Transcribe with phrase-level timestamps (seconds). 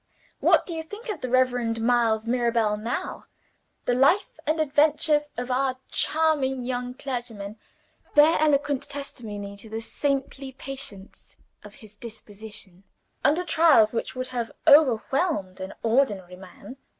[0.39, 3.27] "What do you think of the Reverend Miles Mirabel now?
[3.85, 7.59] "The life and adventures of our charming young clergyman,
[8.15, 12.83] bear eloquent testimony to the saintly patience of his disposition,
[13.23, 16.77] under trials which would have overwhelmed an ordinary man.